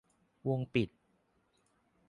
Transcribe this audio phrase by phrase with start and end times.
[0.47, 0.89] วงปิด